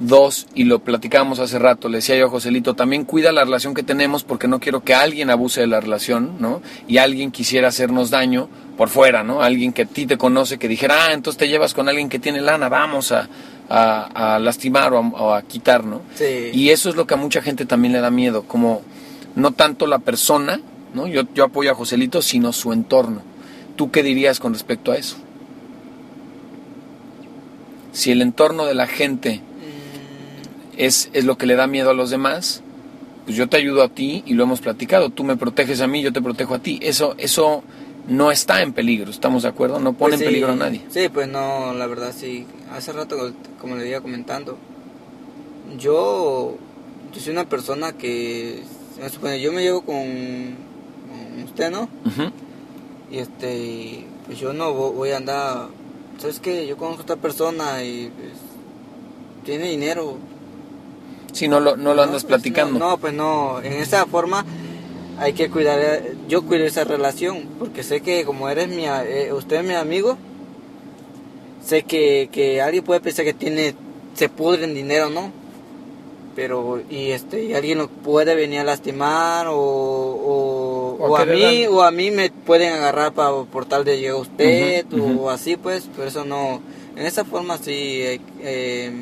Dos, 0.00 0.46
y 0.54 0.64
lo 0.64 0.80
platicábamos 0.80 1.38
hace 1.38 1.60
rato, 1.60 1.88
le 1.88 1.98
decía 1.98 2.16
yo 2.16 2.26
a 2.26 2.30
Joselito, 2.30 2.74
también 2.74 3.04
cuida 3.04 3.30
la 3.30 3.44
relación 3.44 3.72
que 3.72 3.84
tenemos 3.84 4.24
porque 4.24 4.48
no 4.48 4.58
quiero 4.58 4.82
que 4.82 4.94
alguien 4.94 5.30
abuse 5.30 5.60
de 5.60 5.68
la 5.68 5.80
relación, 5.80 6.38
¿no? 6.40 6.60
Y 6.88 6.96
alguien 6.96 7.30
quisiera 7.30 7.68
hacernos 7.68 8.10
daño 8.10 8.48
por 8.76 8.88
fuera, 8.88 9.22
¿no? 9.22 9.42
Alguien 9.42 9.72
que 9.72 9.82
a 9.82 9.86
ti 9.86 10.06
te 10.06 10.18
conoce, 10.18 10.58
que 10.58 10.66
dijera, 10.66 11.06
ah, 11.06 11.12
entonces 11.12 11.38
te 11.38 11.48
llevas 11.48 11.72
con 11.72 11.88
alguien 11.88 12.08
que 12.08 12.18
tiene 12.18 12.40
lana, 12.40 12.68
vamos 12.68 13.12
a, 13.12 13.28
a- 13.74 14.34
a 14.34 14.38
lastimar 14.38 14.92
o 14.92 14.98
a, 14.98 15.00
o 15.00 15.34
a 15.34 15.42
quitar, 15.42 15.84
¿no? 15.84 16.02
Sí. 16.14 16.50
Y 16.52 16.68
eso 16.70 16.90
es 16.90 16.96
lo 16.96 17.06
que 17.06 17.14
a 17.14 17.16
mucha 17.16 17.40
gente 17.40 17.64
también 17.64 17.92
le 17.94 18.00
da 18.00 18.10
miedo, 18.10 18.42
como 18.42 18.82
no 19.34 19.52
tanto 19.52 19.86
la 19.86 19.98
persona, 19.98 20.60
¿no? 20.94 21.06
Yo, 21.06 21.22
yo 21.34 21.44
apoyo 21.44 21.70
a 21.70 21.74
Joselito, 21.74 22.20
sino 22.20 22.52
su 22.52 22.72
entorno. 22.72 23.22
¿Tú 23.76 23.90
qué 23.90 24.02
dirías 24.02 24.40
con 24.40 24.52
respecto 24.52 24.92
a 24.92 24.96
eso? 24.96 25.16
Si 27.92 28.10
el 28.10 28.22
entorno 28.22 28.64
de 28.66 28.74
la 28.74 28.86
gente 28.86 29.40
Mm, 29.40 30.74
es, 30.78 31.10
es 31.12 31.24
lo 31.24 31.36
que 31.38 31.46
le 31.46 31.54
da 31.54 31.66
miedo 31.66 31.90
a 31.90 31.94
los 31.94 32.10
demás, 32.10 32.62
pues 33.24 33.36
yo 33.36 33.48
te 33.48 33.56
ayudo 33.56 33.82
a 33.82 33.88
ti 33.88 34.22
y 34.26 34.34
lo 34.34 34.42
hemos 34.44 34.60
platicado. 34.60 35.10
Tú 35.10 35.24
me 35.24 35.36
proteges 35.36 35.80
a 35.80 35.86
mí, 35.86 36.02
yo 36.02 36.12
te 36.12 36.20
protejo 36.22 36.54
a 36.54 36.58
ti. 36.58 36.78
Eso, 36.82 37.14
eso 37.18 37.62
no 38.08 38.30
está 38.32 38.62
en 38.62 38.72
peligro, 38.72 39.10
¿estamos 39.10 39.42
de 39.44 39.48
acuerdo? 39.48 39.78
No 39.78 39.92
pone 39.92 40.10
Pues 40.10 40.12
en 40.14 40.18
sí, 40.20 40.24
peligro 40.24 40.52
a 40.52 40.56
nadie. 40.56 40.82
Sí, 40.90 41.08
pues 41.08 41.28
no, 41.28 41.72
la 41.74 41.86
verdad 41.86 42.12
sí. 42.16 42.46
Hace 42.72 42.92
rato, 42.92 43.32
como 43.60 43.76
le 43.76 43.88
iba 43.88 44.00
comentando, 44.00 44.58
yo, 45.78 46.56
yo 47.14 47.20
soy 47.20 47.32
una 47.32 47.48
persona 47.48 47.92
que, 47.92 48.62
se 48.94 49.00
me 49.02 49.08
supone, 49.08 49.40
yo 49.40 49.52
me 49.52 49.62
llevo 49.62 49.82
con, 49.82 49.94
con 49.96 51.42
usted, 51.44 51.70
¿no? 51.70 51.88
Y 53.10 53.18
este, 53.18 54.04
pues 54.26 54.38
yo 54.38 54.52
no 54.52 54.72
vo- 54.72 54.92
voy 54.92 55.10
a 55.10 55.18
andar, 55.18 55.68
¿sabes 56.18 56.40
qué? 56.40 56.66
Yo 56.66 56.76
conozco 56.76 57.00
a 57.00 57.04
esta 57.04 57.16
persona 57.16 57.82
y 57.84 58.10
pues, 58.16 58.32
tiene 59.44 59.68
dinero. 59.70 60.16
Si 61.32 61.48
no 61.48 61.60
lo, 61.60 61.76
no 61.76 61.94
lo 61.94 62.02
andas 62.02 62.24
pues, 62.24 62.40
platicando. 62.40 62.78
No, 62.78 62.90
no, 62.90 62.98
pues 62.98 63.14
no, 63.14 63.60
en 63.62 63.72
esa 63.74 64.06
forma 64.06 64.44
hay 65.22 65.34
que 65.34 65.50
cuidar, 65.50 65.78
eh, 65.78 66.16
yo 66.28 66.42
cuido 66.42 66.64
esa 66.64 66.82
relación, 66.84 67.48
porque 67.58 67.84
sé 67.84 68.00
que 68.00 68.24
como 68.24 68.48
eres 68.48 68.68
mi, 68.68 68.86
eh, 68.86 69.32
usted 69.32 69.58
es 69.58 69.64
mi 69.64 69.74
amigo, 69.74 70.18
sé 71.64 71.84
que, 71.84 72.28
que 72.32 72.60
alguien 72.60 72.82
puede 72.82 73.00
pensar 73.00 73.24
que 73.24 73.32
tiene, 73.32 73.74
se 74.14 74.28
pudre 74.28 74.64
en 74.64 74.74
dinero, 74.74 75.10
¿no? 75.10 75.30
Pero, 76.34 76.80
y 76.90 77.10
este, 77.10 77.44
y 77.44 77.54
alguien 77.54 77.78
lo 77.78 77.88
puede 77.88 78.34
venir 78.34 78.60
a 78.60 78.64
lastimar 78.64 79.46
o, 79.48 80.98
o, 80.98 81.16
a 81.16 81.24
mí, 81.24 81.66
o 81.66 81.82
a 81.82 81.90
mí 81.90 82.10
me 82.10 82.30
pueden 82.30 82.72
agarrar 82.72 83.12
para, 83.12 83.44
por 83.44 83.66
tal 83.66 83.84
de 83.84 84.00
llegar 84.00 84.16
usted, 84.16 84.86
o 84.92 85.30
así 85.30 85.56
pues, 85.56 85.84
por 85.84 86.06
eso 86.06 86.24
no, 86.24 86.60
en 86.96 87.06
esa 87.06 87.24
forma 87.24 87.58
sí, 87.58 88.02
eh, 88.02 88.20
eh 88.40 88.92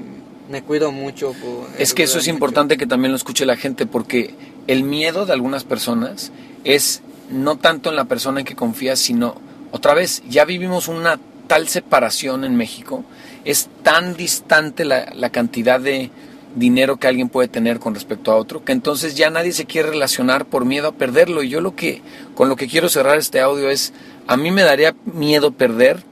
me 0.50 0.62
cuido 0.62 0.90
mucho. 0.90 1.32
es 1.78 1.94
que 1.94 2.02
eso 2.02 2.18
es 2.18 2.26
importante 2.26 2.76
que 2.76 2.86
también 2.86 3.12
lo 3.12 3.16
escuche 3.16 3.46
la 3.46 3.56
gente, 3.56 3.86
porque 3.86 4.34
el 4.66 4.82
miedo 4.82 5.24
de 5.24 5.32
algunas 5.32 5.64
personas 5.64 6.32
es 6.64 7.02
no 7.30 7.56
tanto 7.56 7.90
en 7.90 7.96
la 7.96 8.06
persona 8.06 8.40
en 8.40 8.46
que 8.46 8.56
confías, 8.56 8.98
sino, 8.98 9.36
otra 9.70 9.94
vez, 9.94 10.22
ya 10.28 10.44
vivimos 10.44 10.88
una 10.88 11.20
tal 11.46 11.68
separación 11.68 12.44
en 12.44 12.56
México, 12.56 13.04
es 13.44 13.68
tan 13.82 14.16
distante 14.16 14.84
la, 14.84 15.12
la 15.14 15.30
cantidad 15.30 15.80
de 15.80 16.10
dinero 16.56 16.96
que 16.96 17.06
alguien 17.06 17.28
puede 17.28 17.46
tener 17.46 17.78
con 17.78 17.94
respecto 17.94 18.32
a 18.32 18.36
otro, 18.36 18.64
que 18.64 18.72
entonces 18.72 19.14
ya 19.14 19.30
nadie 19.30 19.52
se 19.52 19.66
quiere 19.66 19.90
relacionar 19.90 20.46
por 20.46 20.64
miedo 20.64 20.88
a 20.88 20.92
perderlo. 20.92 21.44
Y 21.44 21.48
yo 21.48 21.60
lo 21.60 21.76
que, 21.76 22.02
con 22.34 22.48
lo 22.48 22.56
que 22.56 22.66
quiero 22.66 22.88
cerrar 22.88 23.18
este 23.18 23.40
audio 23.40 23.70
es, 23.70 23.92
a 24.26 24.36
mí 24.36 24.50
me 24.50 24.62
daría 24.62 24.96
miedo 25.04 25.52
perder 25.52 26.02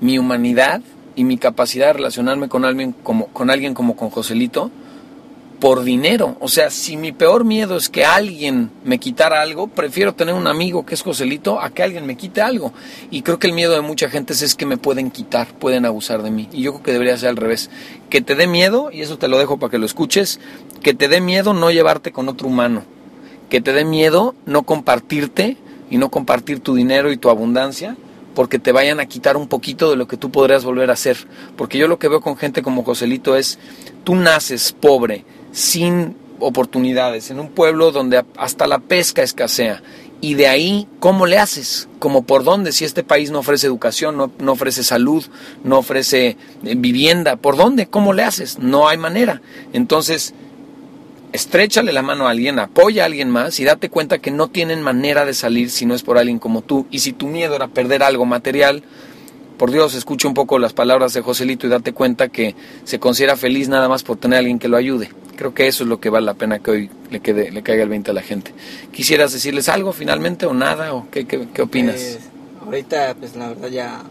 mi 0.00 0.18
humanidad 0.18 0.82
y 1.16 1.24
mi 1.24 1.38
capacidad 1.38 1.88
de 1.88 1.92
relacionarme 1.94 2.48
con 2.48 2.64
alguien 2.64 2.92
como, 2.92 3.26
con 3.28 3.50
alguien 3.50 3.74
como 3.74 3.96
con 3.96 4.10
Joselito 4.10 4.70
por 5.64 5.82
dinero. 5.82 6.36
O 6.40 6.48
sea, 6.48 6.68
si 6.68 6.96
mi 6.96 7.12
peor 7.12 7.44
miedo 7.44 7.76
es 7.76 7.88
que 7.88 8.04
alguien 8.04 8.70
me 8.84 8.98
quitara 8.98 9.40
algo, 9.40 9.66
prefiero 9.66 10.14
tener 10.14 10.34
un 10.34 10.46
amigo 10.46 10.84
que 10.84 10.94
es 10.94 11.02
Joselito 11.02 11.60
a 11.60 11.70
que 11.70 11.82
alguien 11.82 12.04
me 12.04 12.16
quite 12.16 12.42
algo. 12.42 12.74
Y 13.10 13.22
creo 13.22 13.38
que 13.38 13.46
el 13.46 13.54
miedo 13.54 13.72
de 13.72 13.80
mucha 13.80 14.10
gente 14.10 14.34
es 14.34 14.54
que 14.54 14.66
me 14.66 14.76
pueden 14.76 15.10
quitar, 15.10 15.46
pueden 15.58 15.86
abusar 15.86 16.22
de 16.22 16.30
mí. 16.30 16.48
Y 16.52 16.62
yo 16.62 16.72
creo 16.72 16.82
que 16.82 16.92
debería 16.92 17.16
ser 17.16 17.30
al 17.30 17.36
revés. 17.36 17.70
Que 18.10 18.20
te 18.20 18.34
dé 18.34 18.46
miedo, 18.46 18.90
y 18.92 19.00
eso 19.00 19.16
te 19.16 19.28
lo 19.28 19.38
dejo 19.38 19.58
para 19.58 19.70
que 19.70 19.78
lo 19.78 19.86
escuches, 19.86 20.38
que 20.82 20.92
te 20.92 21.08
dé 21.08 21.20
miedo 21.22 21.54
no 21.54 21.70
llevarte 21.70 22.12
con 22.12 22.28
otro 22.28 22.48
humano. 22.48 22.82
Que 23.48 23.62
te 23.62 23.72
dé 23.72 23.86
miedo 23.86 24.34
no 24.44 24.64
compartirte 24.64 25.56
y 25.90 25.96
no 25.96 26.10
compartir 26.10 26.60
tu 26.60 26.74
dinero 26.74 27.10
y 27.10 27.16
tu 27.16 27.30
abundancia 27.30 27.96
porque 28.34 28.58
te 28.58 28.72
vayan 28.72 29.00
a 29.00 29.06
quitar 29.06 29.36
un 29.36 29.48
poquito 29.48 29.90
de 29.90 29.96
lo 29.96 30.08
que 30.08 30.16
tú 30.16 30.30
podrías 30.30 30.64
volver 30.64 30.90
a 30.90 30.94
hacer. 30.94 31.16
Porque 31.56 31.78
yo 31.78 31.88
lo 31.88 31.98
que 31.98 32.08
veo 32.08 32.20
con 32.20 32.36
gente 32.36 32.62
como 32.62 32.84
Joselito 32.84 33.36
es, 33.36 33.58
tú 34.04 34.14
naces 34.16 34.72
pobre, 34.72 35.24
sin 35.52 36.16
oportunidades, 36.40 37.30
en 37.30 37.40
un 37.40 37.48
pueblo 37.48 37.92
donde 37.92 38.24
hasta 38.36 38.66
la 38.66 38.78
pesca 38.78 39.22
escasea. 39.22 39.82
Y 40.20 40.34
de 40.34 40.46
ahí, 40.48 40.88
¿cómo 41.00 41.26
le 41.26 41.38
haces? 41.38 41.88
¿Cómo 41.98 42.22
por 42.22 42.44
dónde? 42.44 42.72
Si 42.72 42.84
este 42.84 43.04
país 43.04 43.30
no 43.30 43.40
ofrece 43.40 43.66
educación, 43.66 44.16
no, 44.16 44.30
no 44.38 44.52
ofrece 44.52 44.82
salud, 44.82 45.24
no 45.64 45.78
ofrece 45.78 46.38
eh, 46.64 46.74
vivienda, 46.76 47.36
¿por 47.36 47.56
dónde? 47.56 47.86
¿Cómo 47.86 48.14
le 48.14 48.22
haces? 48.22 48.58
No 48.58 48.88
hay 48.88 48.96
manera. 48.96 49.42
Entonces, 49.74 50.32
estrechale 51.34 51.92
la 51.92 52.02
mano 52.02 52.28
a 52.28 52.30
alguien, 52.30 52.60
apoya 52.60 53.02
a 53.02 53.06
alguien 53.06 53.28
más 53.28 53.58
y 53.58 53.64
date 53.64 53.90
cuenta 53.90 54.18
que 54.18 54.30
no 54.30 54.46
tienen 54.48 54.82
manera 54.82 55.24
de 55.24 55.34
salir 55.34 55.68
si 55.68 55.84
no 55.84 55.94
es 55.94 56.04
por 56.04 56.16
alguien 56.16 56.38
como 56.38 56.62
tú. 56.62 56.86
Y 56.92 57.00
si 57.00 57.12
tu 57.12 57.26
miedo 57.26 57.56
era 57.56 57.66
perder 57.66 58.04
algo 58.04 58.24
material, 58.24 58.84
por 59.58 59.72
Dios, 59.72 59.94
escucha 59.94 60.28
un 60.28 60.34
poco 60.34 60.60
las 60.60 60.72
palabras 60.72 61.12
de 61.12 61.22
Joselito 61.22 61.66
y 61.66 61.70
date 61.70 61.92
cuenta 61.92 62.28
que 62.28 62.54
se 62.84 63.00
considera 63.00 63.36
feliz 63.36 63.68
nada 63.68 63.88
más 63.88 64.04
por 64.04 64.16
tener 64.16 64.36
a 64.36 64.38
alguien 64.38 64.60
que 64.60 64.68
lo 64.68 64.76
ayude. 64.76 65.10
Creo 65.36 65.52
que 65.54 65.66
eso 65.66 65.82
es 65.82 65.88
lo 65.88 65.98
que 65.98 66.08
vale 66.08 66.24
la 66.24 66.34
pena 66.34 66.60
que 66.60 66.70
hoy 66.70 66.90
le, 67.10 67.18
quede, 67.18 67.50
le 67.50 67.64
caiga 67.64 67.82
el 67.82 67.88
20 67.88 68.12
a 68.12 68.14
la 68.14 68.22
gente. 68.22 68.52
¿Quisieras 68.92 69.32
decirles 69.32 69.68
algo 69.68 69.92
finalmente 69.92 70.46
o 70.46 70.54
nada? 70.54 70.94
¿O 70.94 71.08
qué, 71.10 71.26
qué, 71.26 71.62
opinas? 71.62 71.96
Pues, 71.96 72.18
ahorita, 72.64 73.16
pues 73.18 73.34
la 73.34 73.48
verdad 73.48 73.68
ya 73.70 74.02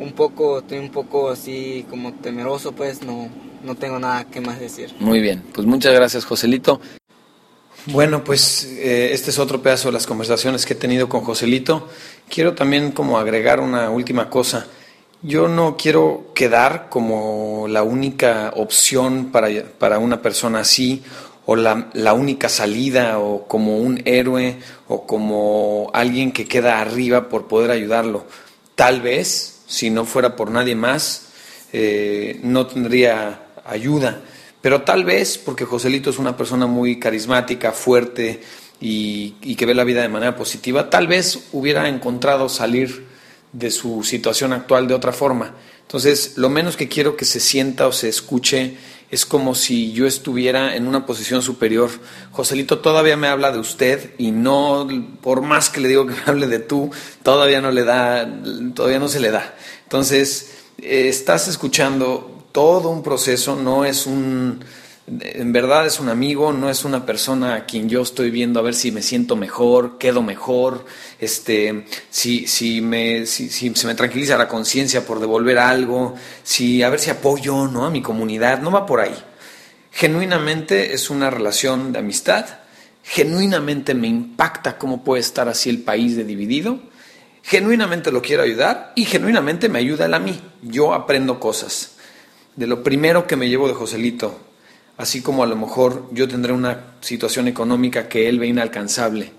un 0.00 0.12
poco, 0.12 0.58
estoy 0.58 0.78
un 0.78 0.90
poco 0.90 1.30
así 1.30 1.86
como 1.88 2.12
temeroso, 2.14 2.72
pues 2.72 3.02
no, 3.02 3.28
no 3.62 3.74
tengo 3.74 3.98
nada 3.98 4.24
que 4.24 4.40
más 4.40 4.60
decir. 4.60 4.94
Muy 5.00 5.20
bien, 5.20 5.42
pues 5.52 5.66
muchas 5.66 5.94
gracias 5.94 6.24
Joselito. 6.24 6.80
Bueno, 7.86 8.22
pues 8.22 8.64
eh, 8.64 9.10
este 9.12 9.30
es 9.30 9.38
otro 9.38 9.62
pedazo 9.62 9.88
de 9.88 9.92
las 9.92 10.06
conversaciones 10.06 10.66
que 10.66 10.74
he 10.74 10.76
tenido 10.76 11.08
con 11.08 11.22
Joselito. 11.22 11.88
Quiero 12.28 12.54
también 12.54 12.92
como 12.92 13.18
agregar 13.18 13.60
una 13.60 13.90
última 13.90 14.28
cosa. 14.28 14.66
Yo 15.22 15.48
no 15.48 15.76
quiero 15.76 16.32
quedar 16.34 16.88
como 16.90 17.66
la 17.68 17.82
única 17.82 18.52
opción 18.56 19.30
para, 19.32 19.48
para 19.78 19.98
una 19.98 20.20
persona 20.20 20.60
así, 20.60 21.02
o 21.46 21.56
la, 21.56 21.88
la, 21.94 22.12
única 22.12 22.50
salida, 22.50 23.18
o 23.18 23.48
como 23.48 23.78
un 23.78 24.02
héroe, 24.04 24.58
o 24.86 25.06
como 25.06 25.90
alguien 25.94 26.30
que 26.30 26.46
queda 26.46 26.80
arriba 26.80 27.28
por 27.30 27.48
poder 27.48 27.70
ayudarlo. 27.70 28.26
Tal 28.74 29.00
vez, 29.00 29.62
si 29.66 29.88
no 29.88 30.04
fuera 30.04 30.36
por 30.36 30.50
nadie 30.50 30.74
más, 30.74 31.28
eh, 31.72 32.38
no 32.42 32.66
tendría 32.66 33.47
ayuda. 33.68 34.22
Pero 34.60 34.82
tal 34.82 35.04
vez, 35.04 35.38
porque 35.38 35.64
Joselito 35.64 36.10
es 36.10 36.18
una 36.18 36.36
persona 36.36 36.66
muy 36.66 36.98
carismática, 36.98 37.72
fuerte 37.72 38.40
y, 38.80 39.54
que 39.54 39.66
ve 39.66 39.74
la 39.74 39.84
vida 39.84 40.02
de 40.02 40.08
manera 40.08 40.36
positiva, 40.36 40.90
tal 40.90 41.06
vez 41.06 41.48
hubiera 41.52 41.88
encontrado 41.88 42.48
salir 42.48 43.06
de 43.52 43.70
su 43.70 44.02
situación 44.02 44.52
actual 44.52 44.88
de 44.88 44.94
otra 44.94 45.12
forma. 45.12 45.54
Entonces, 45.82 46.34
lo 46.36 46.50
menos 46.50 46.76
que 46.76 46.88
quiero 46.88 47.16
que 47.16 47.24
se 47.24 47.40
sienta 47.40 47.86
o 47.86 47.92
se 47.92 48.08
escuche 48.08 48.76
es 49.10 49.24
como 49.24 49.54
si 49.54 49.92
yo 49.92 50.06
estuviera 50.06 50.76
en 50.76 50.86
una 50.86 51.06
posición 51.06 51.40
superior. 51.40 51.88
Joselito 52.32 52.80
todavía 52.80 53.16
me 53.16 53.28
habla 53.28 53.52
de 53.52 53.58
usted 53.58 54.12
y 54.18 54.32
no, 54.32 54.86
por 55.22 55.40
más 55.40 55.70
que 55.70 55.80
le 55.80 55.88
digo 55.88 56.06
que 56.06 56.12
me 56.12 56.22
hable 56.26 56.46
de 56.46 56.58
tú, 56.58 56.90
todavía 57.22 57.62
no 57.62 57.70
le 57.70 57.84
da, 57.84 58.28
todavía 58.74 58.98
no 58.98 59.08
se 59.08 59.20
le 59.20 59.30
da. 59.30 59.54
Entonces, 59.84 60.50
eh, 60.76 61.08
estás 61.08 61.48
escuchando 61.48 62.37
todo 62.58 62.88
un 62.90 63.04
proceso, 63.04 63.54
no 63.54 63.84
es 63.84 64.04
un, 64.04 64.58
en 65.06 65.52
verdad 65.52 65.86
es 65.86 66.00
un 66.00 66.08
amigo, 66.08 66.52
no 66.52 66.68
es 66.68 66.84
una 66.84 67.06
persona 67.06 67.54
a 67.54 67.66
quien 67.66 67.88
yo 67.88 68.02
estoy 68.02 68.32
viendo 68.32 68.58
a 68.58 68.64
ver 68.64 68.74
si 68.74 68.90
me 68.90 69.00
siento 69.00 69.36
mejor, 69.36 69.96
quedo 69.96 70.22
mejor, 70.22 70.84
este, 71.20 71.84
si, 72.10 72.48
si, 72.48 72.80
me, 72.80 73.26
si, 73.26 73.48
se 73.48 73.86
me 73.86 73.94
tranquiliza 73.94 74.36
la 74.36 74.48
conciencia 74.48 75.06
por 75.06 75.20
devolver 75.20 75.56
algo, 75.56 76.16
si, 76.42 76.82
a 76.82 76.90
ver 76.90 76.98
si 76.98 77.10
apoyo 77.10 77.68
¿no? 77.68 77.86
a 77.86 77.90
mi 77.90 78.02
comunidad, 78.02 78.60
no 78.60 78.72
va 78.72 78.86
por 78.86 78.98
ahí. 78.98 79.14
Genuinamente 79.92 80.94
es 80.94 81.10
una 81.10 81.30
relación 81.30 81.92
de 81.92 82.00
amistad, 82.00 82.44
genuinamente 83.04 83.94
me 83.94 84.08
impacta 84.08 84.78
cómo 84.78 85.04
puede 85.04 85.20
estar 85.20 85.48
así 85.48 85.70
el 85.70 85.82
país 85.82 86.16
de 86.16 86.24
dividido, 86.24 86.80
genuinamente 87.44 88.10
lo 88.10 88.20
quiero 88.20 88.42
ayudar 88.42 88.94
y 88.96 89.04
genuinamente 89.04 89.68
me 89.68 89.78
ayuda 89.78 90.06
él 90.06 90.14
a 90.14 90.18
mí. 90.18 90.40
Yo 90.60 90.92
aprendo 90.92 91.38
cosas 91.38 91.94
de 92.58 92.66
lo 92.66 92.82
primero 92.82 93.28
que 93.28 93.36
me 93.36 93.48
llevo 93.48 93.68
de 93.68 93.74
Joselito, 93.74 94.36
así 94.96 95.22
como 95.22 95.44
a 95.44 95.46
lo 95.46 95.54
mejor 95.54 96.08
yo 96.10 96.26
tendré 96.26 96.52
una 96.52 96.96
situación 97.00 97.46
económica 97.46 98.08
que 98.08 98.28
él 98.28 98.40
ve 98.40 98.48
inalcanzable. 98.48 99.30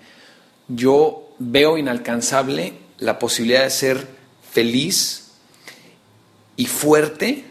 Yo 0.68 1.28
veo 1.38 1.76
inalcanzable 1.76 2.72
la 2.96 3.18
posibilidad 3.18 3.64
de 3.64 3.70
ser 3.70 4.06
feliz 4.50 5.32
y 6.56 6.64
fuerte 6.64 7.44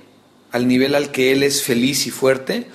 al 0.52 0.68
nivel 0.68 0.96
al 0.96 1.12
que 1.12 1.34
él 1.34 1.44
es 1.44 1.62
feliz 1.62 2.08
y 2.08 2.10
fuerte, 2.10 2.66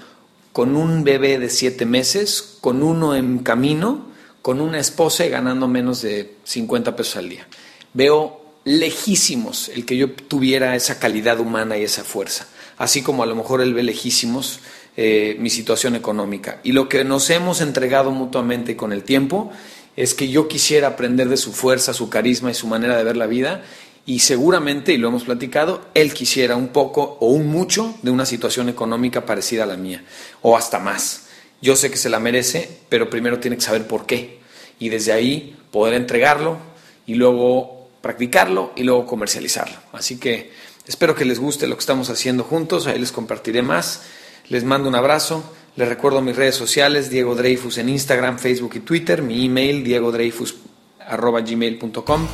con 0.52 0.76
un 0.76 1.02
bebé 1.02 1.40
de 1.40 1.50
siete 1.50 1.86
meses, 1.86 2.58
con 2.60 2.84
uno 2.84 3.16
en 3.16 3.40
camino, 3.40 4.06
con 4.40 4.60
una 4.60 4.78
esposa 4.78 5.26
y 5.26 5.30
ganando 5.30 5.66
menos 5.66 6.00
de 6.00 6.36
50 6.44 6.94
pesos 6.94 7.16
al 7.16 7.28
día. 7.28 7.48
Veo 7.92 8.40
lejísimos 8.62 9.68
el 9.70 9.84
que 9.84 9.96
yo 9.96 10.12
tuviera 10.12 10.76
esa 10.76 11.00
calidad 11.00 11.40
humana 11.40 11.76
y 11.76 11.82
esa 11.82 12.04
fuerza 12.04 12.46
así 12.78 13.02
como 13.02 13.22
a 13.22 13.26
lo 13.26 13.34
mejor 13.34 13.60
él 13.60 13.74
ve 13.74 13.82
lejísimos 13.82 14.60
eh, 14.96 15.36
mi 15.38 15.50
situación 15.50 15.96
económica. 15.96 16.60
Y 16.62 16.72
lo 16.72 16.88
que 16.88 17.04
nos 17.04 17.30
hemos 17.30 17.60
entregado 17.60 18.10
mutuamente 18.10 18.76
con 18.76 18.92
el 18.92 19.02
tiempo 19.02 19.50
es 19.96 20.14
que 20.14 20.28
yo 20.28 20.48
quisiera 20.48 20.88
aprender 20.88 21.28
de 21.28 21.36
su 21.36 21.52
fuerza, 21.52 21.92
su 21.92 22.08
carisma 22.10 22.50
y 22.50 22.54
su 22.54 22.66
manera 22.66 22.96
de 22.96 23.04
ver 23.04 23.16
la 23.16 23.26
vida 23.26 23.62
y 24.06 24.18
seguramente, 24.18 24.92
y 24.92 24.98
lo 24.98 25.08
hemos 25.08 25.24
platicado, 25.24 25.86
él 25.94 26.12
quisiera 26.12 26.56
un 26.56 26.68
poco 26.68 27.16
o 27.20 27.28
un 27.28 27.46
mucho 27.46 27.94
de 28.02 28.10
una 28.10 28.26
situación 28.26 28.68
económica 28.68 29.24
parecida 29.24 29.62
a 29.62 29.66
la 29.66 29.76
mía, 29.76 30.04
o 30.42 30.56
hasta 30.56 30.78
más. 30.78 31.28
Yo 31.62 31.74
sé 31.74 31.90
que 31.90 31.96
se 31.96 32.10
la 32.10 32.20
merece, 32.20 32.68
pero 32.90 33.08
primero 33.08 33.40
tiene 33.40 33.56
que 33.56 33.62
saber 33.62 33.86
por 33.86 34.04
qué. 34.04 34.40
Y 34.78 34.90
desde 34.90 35.12
ahí 35.12 35.56
poder 35.70 35.94
entregarlo 35.94 36.58
y 37.06 37.14
luego 37.14 37.88
practicarlo 38.02 38.72
y 38.76 38.82
luego 38.82 39.06
comercializarlo. 39.06 39.76
Así 39.92 40.18
que 40.18 40.52
Espero 40.86 41.14
que 41.14 41.24
les 41.24 41.38
guste 41.38 41.66
lo 41.66 41.76
que 41.76 41.80
estamos 41.80 42.10
haciendo 42.10 42.44
juntos, 42.44 42.86
ahí 42.86 42.98
les 42.98 43.12
compartiré 43.12 43.62
más. 43.62 44.02
Les 44.48 44.64
mando 44.64 44.88
un 44.88 44.94
abrazo. 44.94 45.42
Les 45.76 45.88
recuerdo 45.88 46.20
mis 46.20 46.36
redes 46.36 46.54
sociales, 46.54 47.10
Diego 47.10 47.34
Dreyfus 47.34 47.78
en 47.78 47.88
Instagram, 47.88 48.38
Facebook 48.38 48.76
y 48.76 48.80
Twitter, 48.80 49.22
mi 49.22 49.46
email, 49.46 49.82
diegodreyfus.gmail.com. 49.82 52.26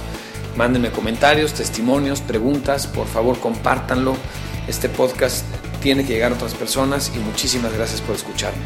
Mándenme 0.57 0.90
comentarios, 0.90 1.54
testimonios, 1.54 2.21
preguntas, 2.21 2.87
por 2.87 3.07
favor 3.07 3.38
compártanlo. 3.38 4.14
Este 4.69 4.90
podcast 4.90 5.47
tiene 5.80 6.04
que 6.04 6.12
llegar 6.12 6.33
a 6.33 6.35
otras 6.35 6.52
personas 6.54 7.11
y 7.14 7.19
muchísimas 7.19 7.73
gracias 7.73 8.02
por 8.02 8.16
escucharme. 8.16 8.61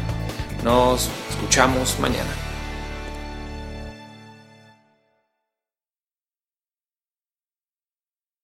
Nos 0.63 1.09
escuchamos 1.31 1.97
mañana. 1.99 2.44